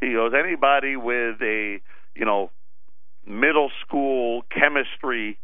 [0.00, 1.80] He goes, anybody with a
[2.14, 2.50] you know
[3.26, 5.38] middle school chemistry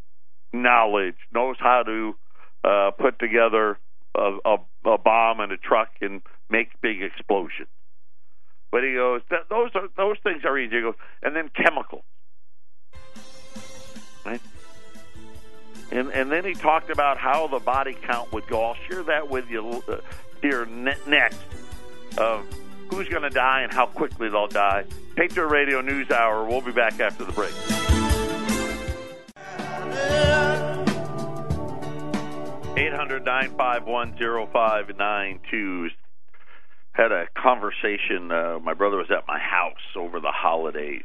[0.52, 2.14] knowledge, knows how to
[2.64, 3.78] uh, put together
[4.16, 7.68] a, a, a bomb in a truck and make big explosions.
[8.70, 10.76] But he goes, those are those things are easy.
[10.76, 12.04] He goes, and then chemicals,
[14.26, 14.40] right?
[15.90, 18.62] And and then he talked about how the body count would go.
[18.62, 19.96] I'll share that with you uh,
[20.42, 21.40] here next.
[22.18, 22.44] Of
[22.90, 24.84] who's going to die and how quickly they'll die.
[25.14, 26.44] Patriot Radio News Hour.
[26.44, 27.52] We'll be back after the break.
[32.76, 35.88] Eight hundred nine five one zero five nine two.
[36.98, 38.32] Had a conversation.
[38.32, 41.04] Uh, my brother was at my house over the holidays,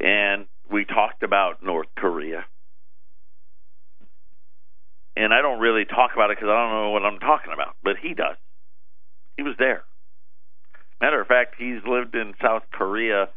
[0.00, 2.46] and we talked about North Korea.
[5.14, 7.76] And I don't really talk about it because I don't know what I'm talking about,
[7.84, 8.36] but he does.
[9.36, 9.84] He was there.
[11.02, 13.28] Matter of fact, he's lived in South Korea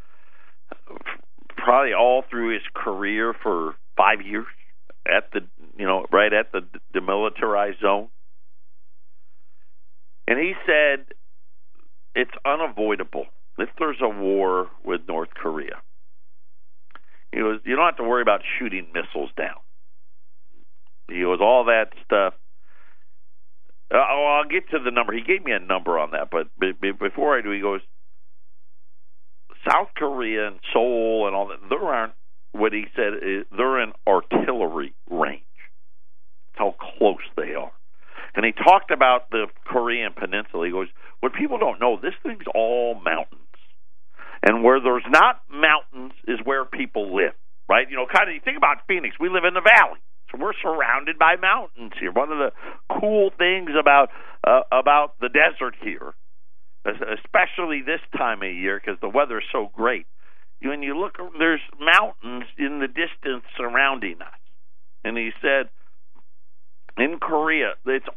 [1.57, 4.45] probably all through his career for five years
[5.05, 5.41] at the
[5.77, 6.61] you know right at the
[6.95, 8.07] demilitarized zone.
[10.27, 11.05] And he said
[12.15, 13.25] it's unavoidable
[13.57, 15.81] if there's a war with North Korea.
[17.31, 19.57] He goes, you don't have to worry about shooting missiles down.
[21.09, 22.33] He goes, all that stuff
[23.93, 25.13] uh, oh, I'll get to the number.
[25.13, 26.47] He gave me a number on that, but
[26.99, 27.79] before I do, he goes,
[29.65, 31.59] South Korea and Seoul and all that.
[31.69, 32.13] There aren't
[32.51, 33.13] what he said.
[33.21, 35.41] Is, they're in artillery range.
[36.57, 37.71] That's how close they are.
[38.37, 40.67] And he talked about the Korean Peninsula.
[40.67, 40.87] He goes,
[41.19, 43.41] what people don't know, this thing's all mountains,
[44.45, 47.33] and where there's not mountains is where people live.
[47.67, 47.89] Right?
[47.89, 48.35] You know, kind of.
[48.35, 49.17] You think about Phoenix.
[49.19, 49.99] We live in the valley.
[50.31, 52.13] So we're surrounded by mountains here.
[52.13, 52.51] One of the
[53.01, 54.09] cool things about
[54.45, 56.13] uh, about the desert here,
[56.85, 60.05] especially this time of year, because the weather is so great.
[60.61, 64.39] When you look, there's mountains in the distance surrounding us.
[65.03, 65.69] And he said,
[66.97, 68.07] in Korea, it's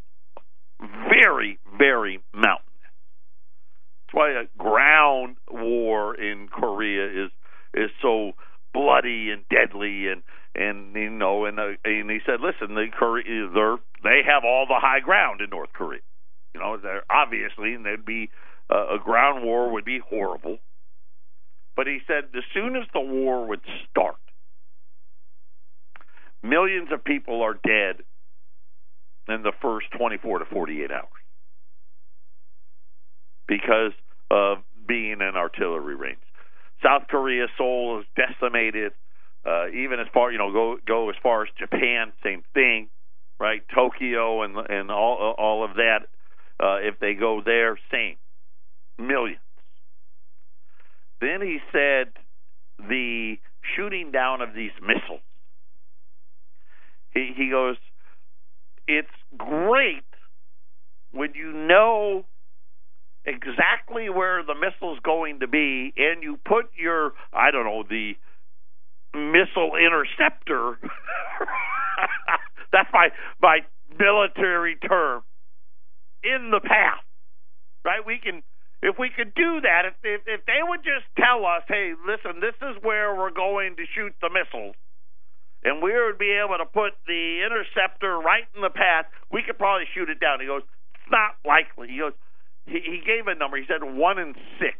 [0.80, 2.64] very, very mountainous.
[4.06, 7.30] That's why a ground war in Korea is
[7.72, 8.32] is so
[8.72, 10.22] bloody and deadly and
[10.54, 14.66] and you know and uh, and he said listen the Korea they're they have all
[14.66, 16.00] the high ground in North Korea
[16.54, 18.30] you know they're obviously and there'd be
[18.68, 20.58] uh, a ground war would be horrible
[21.76, 24.16] but he said as soon as the war would start
[26.42, 28.02] millions of people are dead
[29.30, 31.04] in the first 24 to 48 hours
[33.46, 33.92] because
[34.30, 36.18] of being in artillery range
[36.82, 38.92] South Korea, Seoul is decimated.
[39.44, 42.88] Uh, even as far you know, go go as far as Japan, same thing,
[43.38, 43.62] right?
[43.74, 46.00] Tokyo and and all all of that.
[46.62, 48.16] Uh, if they go there, same
[48.98, 49.40] millions.
[51.20, 52.12] Then he said
[52.78, 53.36] the
[53.76, 55.20] shooting down of these missiles.
[57.12, 57.76] He he goes,
[58.90, 60.02] it's great
[61.12, 62.24] when you know
[63.24, 68.14] exactly where the missile's going to be, and you put your, I don't know, the
[69.14, 70.78] missile interceptor.
[72.72, 73.08] that's my
[73.40, 73.58] my
[73.98, 75.22] military term
[76.24, 77.04] in the path,
[77.84, 78.04] right?
[78.04, 78.42] We can
[78.82, 79.82] if we could do that.
[79.86, 83.76] If if, if they would just tell us, hey, listen, this is where we're going
[83.76, 84.74] to shoot the missiles.
[85.62, 89.06] And we would be able to put the interceptor right in the path.
[89.30, 90.40] We could probably shoot it down.
[90.40, 90.62] He goes,
[90.94, 91.88] it's not likely.
[91.88, 92.16] He goes,
[92.66, 93.58] he, he gave a number.
[93.58, 94.76] He said one in six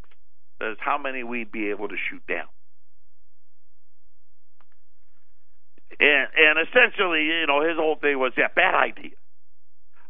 [0.61, 2.49] is how many we'd be able to shoot down.
[6.01, 9.17] And, and essentially, you know, his whole thing was, yeah, bad idea.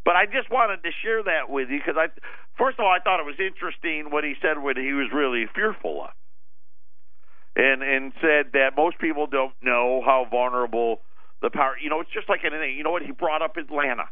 [0.04, 2.08] But I just wanted to share that with you because I,
[2.56, 5.46] first of all, I thought it was interesting what he said when he was really
[5.54, 6.10] fearful of,
[7.56, 11.00] and and said that most people don't know how vulnerable
[11.42, 11.74] the power.
[11.82, 12.76] You know, it's just like anything.
[12.76, 13.02] You know what?
[13.02, 14.04] He brought up Atlanta.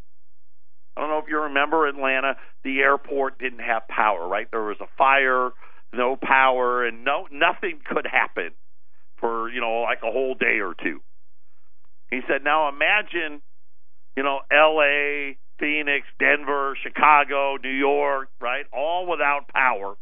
[0.96, 2.34] I don't know if you remember Atlanta.
[2.64, 4.48] The airport didn't have power, right?
[4.50, 5.50] There was a fire,
[5.92, 8.50] no power, and no nothing could happen
[9.20, 11.00] for you know like a whole day or two.
[12.10, 13.42] He said, "Now imagine,
[14.16, 18.66] you know, L.A., Phoenix, Denver, Chicago, New York, right?
[18.72, 19.96] All without power."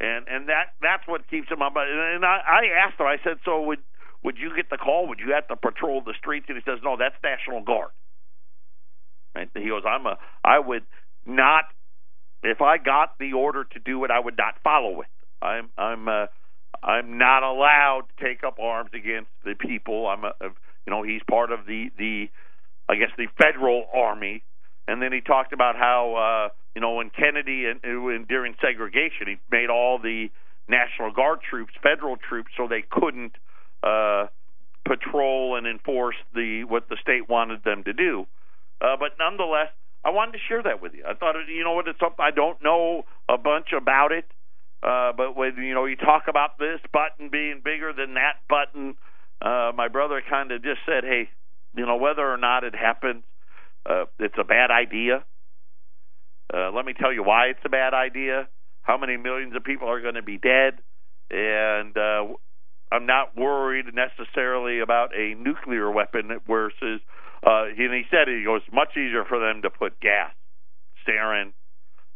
[0.00, 1.74] And and that that's what keeps him up.
[1.76, 3.06] And I, I asked him.
[3.06, 3.80] I said, "So would
[4.24, 5.06] would you get the call?
[5.08, 7.90] Would you have to patrol the streets?" And he says, "No, that's National Guard."
[9.34, 9.48] Right?
[9.54, 10.82] He goes, I'm a, I would
[11.26, 11.64] not,
[12.42, 15.08] if I got the order to do it, I would not follow it.
[15.42, 16.26] I'm, I'm, uh,
[16.82, 20.06] I'm not allowed to take up arms against the people.
[20.06, 22.28] I'm, a, you know, he's part of the, the,
[22.88, 24.42] I guess the federal army.
[24.90, 29.26] And then he talked about how, uh, you know, when Kennedy and, and during segregation,
[29.26, 30.30] he made all the
[30.68, 33.36] National Guard troops federal troops, so they couldn't
[33.84, 34.26] uh,
[34.84, 38.26] patrol and enforce the what the state wanted them to do.
[38.80, 39.68] Uh, but nonetheless,
[40.04, 41.04] I wanted to share that with you.
[41.06, 44.24] I thought, you know what, it's something I don't know a bunch about it,
[44.82, 48.96] uh, but when you know you talk about this button being bigger than that button,
[49.40, 51.28] uh, my brother kind of just said, hey,
[51.76, 53.22] you know whether or not it happens,
[53.88, 55.24] uh, it's a bad idea.
[56.52, 58.48] Uh, let me tell you why it's a bad idea.
[58.82, 60.78] How many millions of people are going to be dead,
[61.30, 62.34] and uh,
[62.90, 67.00] I'm not worried necessarily about a nuclear weapon versus
[67.46, 70.32] uh, and he said it goes much easier for them to put gas,
[71.08, 71.52] sarin.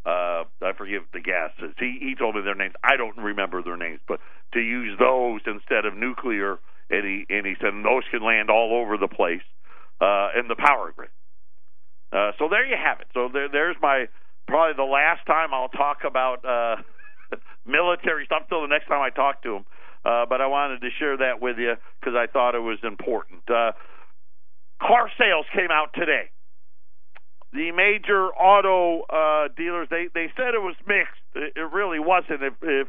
[0.05, 1.75] Uh, I forget the gases.
[1.79, 2.75] He he told me their names.
[2.85, 4.21] I don't remember their names, but
[4.53, 6.59] to use those instead of nuclear,
[6.91, 9.47] and he and he said those can land all over the place
[10.03, 11.09] uh, in the power grid.
[12.15, 13.09] Uh, so there you have it.
[13.13, 14.07] So there there's my
[14.47, 16.77] probably the last time I'll talk about uh,
[17.67, 19.65] military stuff till the next time I talk to him.
[20.05, 23.41] Uh, but I wanted to share that with you because I thought it was important.
[23.49, 23.73] Uh,
[24.81, 26.31] car sales came out today.
[27.53, 31.23] The major auto uh, dealers they they said it was mixed.
[31.35, 32.43] It, it really wasn't.
[32.43, 32.89] If, if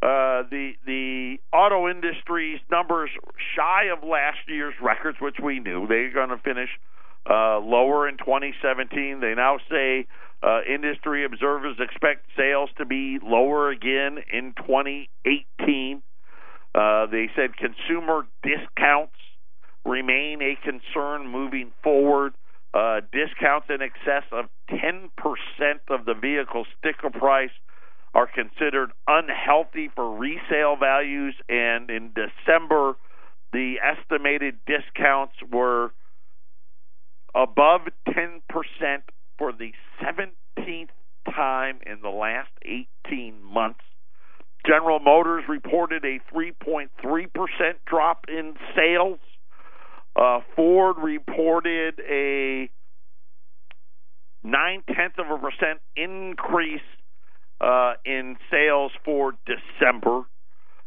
[0.00, 3.10] uh, the the auto industry's numbers
[3.56, 6.70] shy of last year's records, which we knew they're going to finish
[7.28, 9.20] uh, lower in 2017.
[9.20, 10.06] They now say
[10.42, 16.02] uh, industry observers expect sales to be lower again in 2018.
[16.74, 19.16] Uh, they said consumer discounts
[19.84, 22.34] remain a concern moving forward.
[22.74, 25.08] Uh, discounts in excess of 10%
[25.88, 27.50] of the vehicle sticker price
[28.14, 32.94] are considered unhealthy for resale values, and in December,
[33.52, 35.92] the estimated discounts were
[37.34, 38.40] above 10%
[39.38, 39.72] for the
[40.02, 40.88] 17th
[41.34, 42.50] time in the last
[43.06, 43.80] 18 months.
[44.66, 46.88] General Motors reported a 3.3%
[47.86, 49.18] drop in sales
[50.18, 52.68] uh, Ford reported a
[54.42, 56.80] nine tenths of a percent increase
[57.60, 60.22] uh, in sales for December,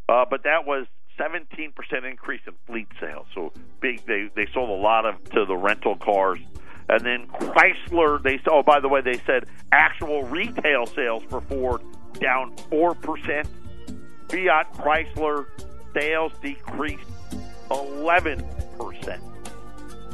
[0.09, 0.85] uh, but that was
[1.19, 3.27] 17% increase in fleet sales.
[3.33, 6.39] So big, they, they sold a lot of to the rental cars.
[6.89, 11.81] And then Chrysler, they oh by the way, they said actual retail sales for Ford
[12.19, 13.47] down four percent.
[14.29, 15.45] Fiat Chrysler
[15.93, 17.07] sales decreased
[17.69, 18.45] eleven
[18.77, 19.23] percent.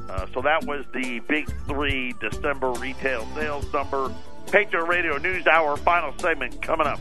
[0.07, 4.13] Uh, so that was the big three December retail sales number.
[4.51, 6.99] Patriot Radio News Hour final segment coming up.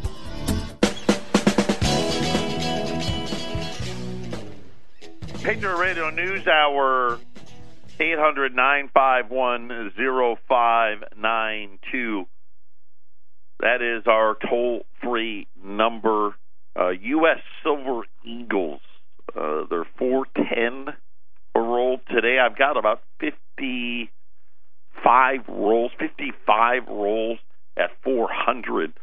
[5.47, 7.21] Patriot Radio News Hour
[8.01, 12.27] 800 951 0592.
[13.61, 16.35] That is our toll free number.
[16.75, 17.39] Uh, U.S.
[17.63, 18.81] Silver Eagles,
[19.37, 20.93] uh, they're 410
[21.55, 22.41] a roll today.
[22.41, 27.39] I've got about 55 rolls, 55 rolls
[27.77, 28.95] at 400.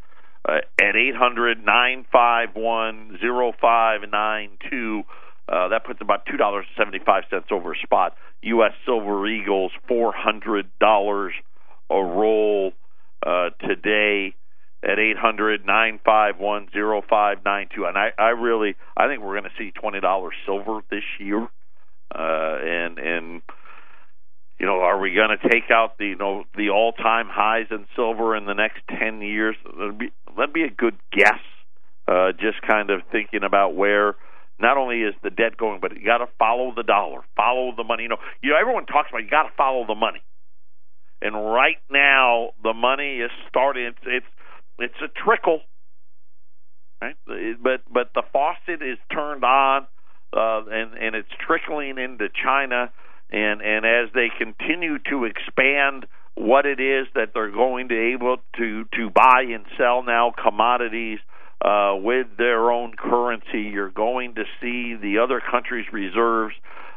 [0.46, 5.04] Uh, at 800 951 0592.
[5.48, 8.16] Uh, that puts about two dollars seventy five cents over spot.
[8.44, 8.72] U.S.
[8.86, 11.34] Silver Eagles four hundred dollars
[11.90, 12.72] a roll
[13.26, 14.36] uh, today
[14.84, 17.86] at eight hundred nine five one zero five nine two.
[17.86, 21.48] And I, I really, I think we're going to see twenty dollars silver this year.
[22.14, 23.42] Uh, and and
[24.60, 27.68] you know, are we going to take out the you know the all time highs
[27.70, 29.56] in silver in the next ten years?
[29.66, 31.40] That'd be that'd be a good guess.
[32.08, 34.16] Uh, just kind of thinking about where
[34.60, 37.84] not only is the debt going, but you got to follow the dollar, follow the
[37.84, 38.04] money.
[38.04, 40.22] You know, you know, everyone talks about you got to follow the money,
[41.22, 43.86] and right now the money is starting.
[43.86, 44.26] It's it's,
[44.80, 45.62] it's a trickle,
[47.02, 47.16] right?
[47.26, 49.88] But but the faucet is turned on,
[50.36, 52.92] uh, and and it's trickling into China,
[53.32, 58.38] and and as they continue to expand what it is that they're going to able
[58.58, 61.20] to to buy and sell now commodities
[61.64, 63.62] uh, with their own currency.
[63.72, 66.54] You're going to see the other countries' reserves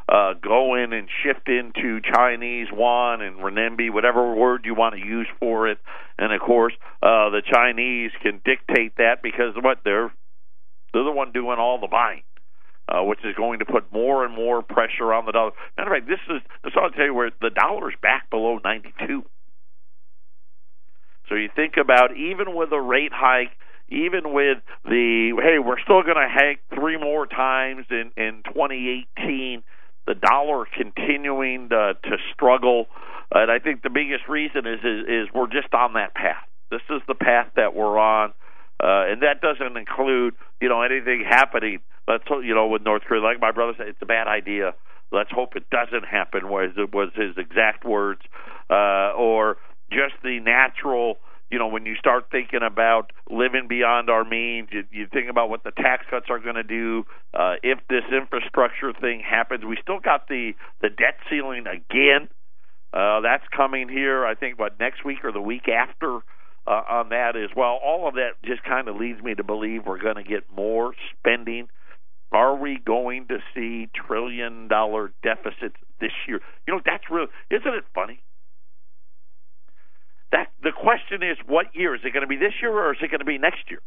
[0.09, 5.01] uh, go in and shift into Chinese yuan and renminbi, whatever word you want to
[5.01, 5.79] use for it.
[6.17, 10.13] And of course, uh, the Chinese can dictate that because what they're
[10.93, 12.23] they're the one doing all the buying.
[12.89, 15.51] Uh, which is going to put more and more pressure on the dollar.
[15.77, 19.25] Matter of fact, this is this I'll tell you where the dollar's back below 92.
[21.27, 23.51] So you think about even with a rate hike,
[23.89, 29.63] even with the hey, we're still going to hike three more times in in 2018.
[30.05, 32.87] The dollar continuing to, to struggle,
[33.33, 36.47] and I think the biggest reason is, is is we're just on that path.
[36.71, 38.29] This is the path that we're on,
[38.81, 41.79] uh, and that doesn't include you know anything happening.
[42.07, 44.75] Let's you know with North Korea, like my brother said, it's a bad idea.
[45.11, 46.49] Let's hope it doesn't happen.
[46.49, 48.21] Was was his exact words,
[48.69, 49.57] uh, or
[49.91, 51.17] just the natural
[51.49, 55.49] you know, when you start thinking about living beyond our means, you, you think about
[55.49, 57.05] what the tax cuts are going to do.
[57.33, 62.27] Uh, if this infrastructure thing happens, we still got the the debt ceiling again.
[62.93, 64.25] Uh, that's coming here.
[64.25, 66.19] I think what next week or the week after
[66.67, 67.79] uh, on that as well.
[67.83, 70.93] All of that just kind of leads me to believe we're going to get more
[71.17, 71.69] spending.
[72.31, 76.41] Are we going to see trillion dollar deficits this year?
[76.67, 77.27] You know, that's real.
[77.49, 78.19] Isn't it funny?
[80.31, 82.99] That the question is, what year is it going to be this year or is
[83.01, 83.79] it going to be next year?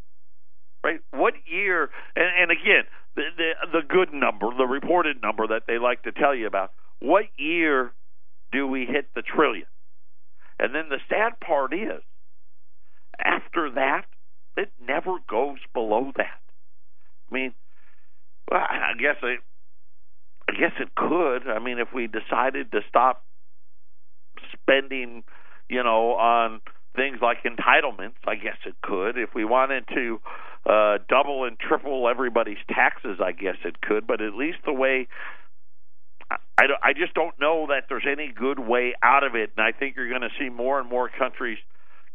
[0.83, 1.01] Right?
[1.11, 1.91] What year?
[2.17, 2.85] And, and again,
[3.17, 6.73] the, the the good number, the reported number that they like to tell you about.
[7.01, 7.93] What year
[8.53, 9.67] do we hit the trillion?
[10.59, 12.03] And then the sad part is,
[13.19, 14.05] after that,
[14.57, 16.41] it never goes below that.
[17.31, 17.55] I mean,
[18.51, 19.41] well, I guess it,
[20.49, 21.49] I guess it could.
[21.49, 23.25] I mean, if we decided to stop
[24.53, 25.23] spending
[25.71, 26.61] you know, on
[26.97, 28.21] things like entitlements.
[28.27, 29.17] I guess it could.
[29.17, 30.21] If we wanted to
[30.67, 34.07] uh, double and triple everybody's taxes, I guess it could.
[34.07, 35.09] But at least the way
[36.31, 39.73] I, I just don't know that there's any good way out of it, and I
[39.73, 41.59] think you're going to see more and more countries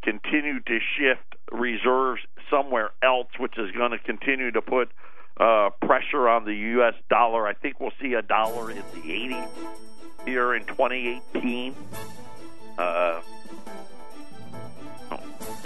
[0.04, 4.90] continue to shift reserves somewhere else, which is going to continue to put
[5.40, 6.94] uh, pressure on the U.S.
[7.10, 7.48] dollar.
[7.48, 9.50] I think we'll see a dollar in the 80s
[10.26, 11.76] here in 2018.
[12.78, 13.22] Uh,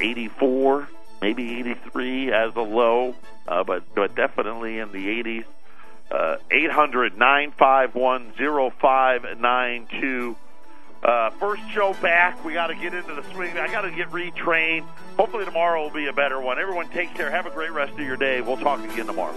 [0.01, 0.87] 84,
[1.21, 3.15] maybe 83 as a low,
[3.47, 5.45] uh, but but definitely in the 80s.
[6.11, 10.35] Uh, 800 951 0592.
[11.01, 12.43] Uh, first show back.
[12.43, 13.57] We got to get into the swing.
[13.57, 14.85] I got to get retrained.
[15.17, 16.59] Hopefully tomorrow will be a better one.
[16.59, 17.31] Everyone, take care.
[17.31, 18.41] Have a great rest of your day.
[18.41, 19.35] We'll talk again tomorrow.